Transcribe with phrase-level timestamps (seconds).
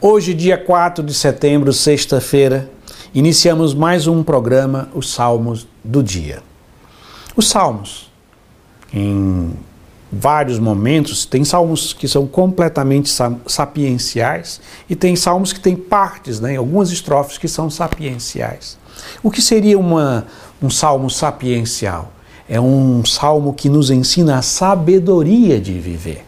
[0.00, 2.70] Hoje, dia 4 de setembro, sexta-feira,
[3.12, 6.40] iniciamos mais um programa, os Salmos do Dia.
[7.34, 8.08] Os Salmos,
[8.94, 9.50] em
[10.12, 13.10] vários momentos, tem salmos que são completamente
[13.48, 18.78] sapienciais e tem salmos que têm partes, né, algumas estrofes que são sapienciais.
[19.20, 20.28] O que seria uma,
[20.62, 22.12] um salmo sapiencial?
[22.48, 26.24] É um salmo que nos ensina a sabedoria de viver.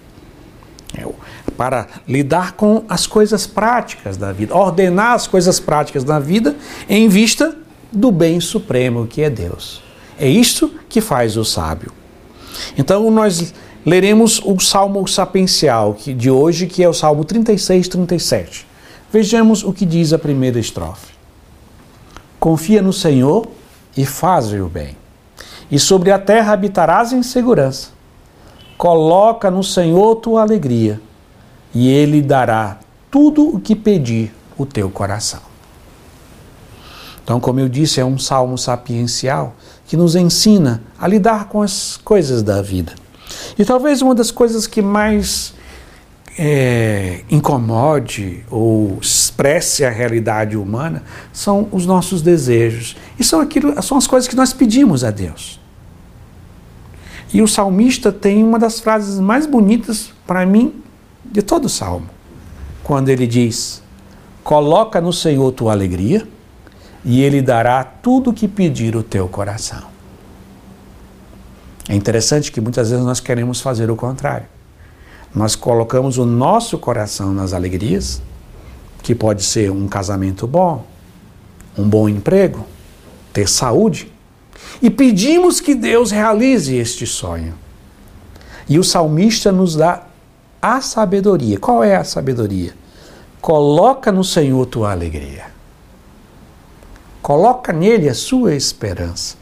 [1.61, 6.57] Para lidar com as coisas práticas da vida, ordenar as coisas práticas da vida
[6.89, 7.55] em vista
[7.93, 9.83] do bem supremo que é Deus.
[10.19, 11.93] É isto que faz o sábio.
[12.79, 13.53] Então nós
[13.85, 18.67] leremos o Salmo sapiencial de hoje, que é o Salmo 36, 37.
[19.13, 21.13] Vejamos o que diz a primeira estrofe.
[22.39, 23.47] Confia no Senhor
[23.95, 24.97] e faz o bem,
[25.71, 27.91] e sobre a terra habitarás em segurança.
[28.79, 30.99] Coloca no Senhor tua alegria
[31.75, 32.79] e ele dará
[33.11, 35.41] tudo o que pedir o teu coração.
[37.23, 39.55] Então, como eu disse, é um salmo sapiencial
[39.87, 42.95] que nos ensina a lidar com as coisas da vida.
[43.59, 45.55] E talvez uma das coisas que mais
[46.39, 52.97] é, incomode ou expresse a realidade humana são os nossos desejos.
[53.19, 55.61] E são, aquilo, são as coisas que nós pedimos a Deus.
[57.33, 60.83] E o salmista tem uma das frases mais bonitas para mim
[61.25, 62.09] de todo o salmo,
[62.83, 63.83] quando ele diz:
[64.43, 66.27] Coloca no Senhor tua alegria,
[67.05, 69.85] e ele dará tudo o que pedir o teu coração.
[71.89, 74.47] É interessante que muitas vezes nós queremos fazer o contrário.
[75.35, 78.21] Nós colocamos o nosso coração nas alegrias,
[79.03, 80.85] que pode ser um casamento bom,
[81.77, 82.67] um bom emprego,
[83.33, 84.13] ter saúde,
[84.83, 87.55] e pedimos que Deus realize este sonho.
[88.69, 90.05] E o salmista nos dá
[90.61, 91.59] a sabedoria.
[91.59, 92.75] Qual é a sabedoria?
[93.41, 95.47] Coloca no Senhor tua alegria.
[97.23, 99.37] Coloca nele a sua esperança.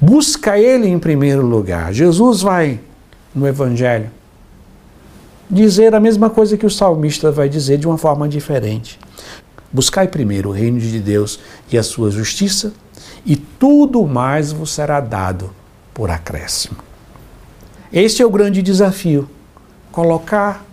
[0.00, 1.92] Busca ele em primeiro lugar.
[1.92, 2.80] Jesus vai
[3.34, 4.10] no Evangelho
[5.50, 8.98] dizer a mesma coisa que o salmista vai dizer de uma forma diferente.
[9.72, 11.40] Buscai primeiro o reino de Deus
[11.70, 12.72] e a sua justiça,
[13.24, 15.50] e tudo mais vos será dado
[15.92, 16.76] por acréscimo.
[17.92, 19.28] Este é o grande desafio
[19.92, 20.64] colocar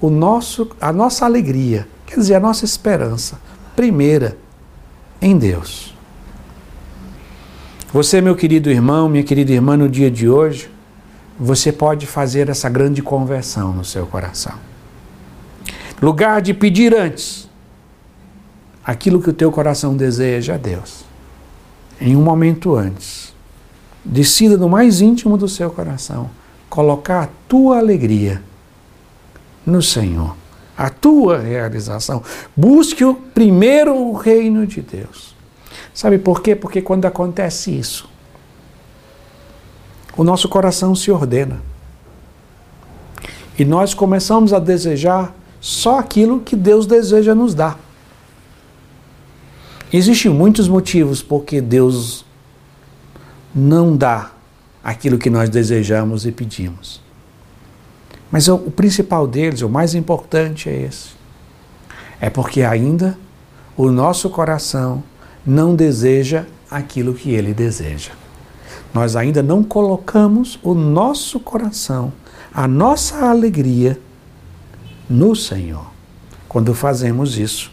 [0.00, 3.38] o nosso, a nossa alegria, quer dizer, a nossa esperança,
[3.76, 4.36] primeira
[5.20, 5.94] em Deus.
[7.92, 10.70] Você, meu querido irmão, minha querida irmã, no dia de hoje,
[11.38, 14.54] você pode fazer essa grande conversão no seu coração.
[16.00, 17.48] Lugar de pedir antes
[18.84, 21.04] aquilo que o teu coração deseja a Deus.
[22.00, 23.34] Em um momento antes,
[24.04, 26.30] decida no mais íntimo do seu coração
[26.68, 28.42] colocar a tua alegria
[29.64, 30.36] no Senhor,
[30.76, 32.22] a tua realização.
[32.56, 35.34] Busque o primeiro o reino de Deus.
[35.92, 36.54] Sabe por quê?
[36.56, 38.08] Porque quando acontece isso,
[40.16, 41.60] o nosso coração se ordena.
[43.58, 47.78] E nós começamos a desejar só aquilo que Deus deseja nos dar.
[49.92, 52.24] Existem muitos motivos porque Deus
[53.54, 54.30] não dá
[54.82, 57.00] aquilo que nós desejamos e pedimos.
[58.30, 61.10] Mas o, principal deles, o mais importante é esse.
[62.20, 63.18] É porque ainda
[63.76, 65.02] o nosso coração
[65.44, 68.12] não deseja aquilo que ele deseja.
[68.94, 72.12] Nós ainda não colocamos o nosso coração,
[72.52, 73.98] a nossa alegria
[75.08, 75.90] no Senhor.
[76.48, 77.70] Quando fazemos isso,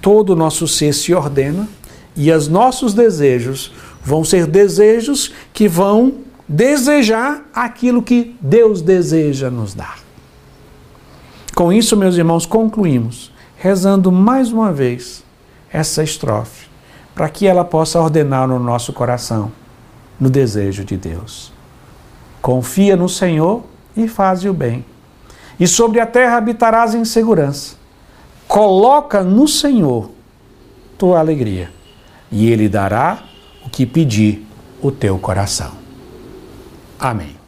[0.00, 1.68] todo o nosso ser se ordena
[2.16, 3.72] e os nossos desejos
[4.02, 9.98] vão ser desejos que vão desejar aquilo que Deus deseja nos dar.
[11.54, 15.22] Com isso, meus irmãos, concluímos, rezando mais uma vez
[15.72, 16.68] essa estrofe,
[17.14, 19.52] para que ela possa ordenar no nosso coração,
[20.18, 21.52] no desejo de Deus.
[22.42, 23.62] Confia no Senhor
[23.96, 24.84] e faze o bem.
[25.58, 27.76] E sobre a terra habitarás em segurança.
[28.48, 30.10] Coloca no Senhor
[30.98, 31.70] tua alegria,
[32.30, 33.22] e Ele dará
[33.64, 34.44] o que pedir
[34.82, 35.83] o teu coração.
[37.04, 37.43] Amém.